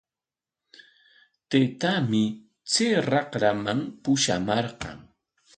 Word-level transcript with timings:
Taytaami 1.49 2.23
chay 2.71 2.93
raqraman 3.11 3.79
pushamarqan. 4.03 4.97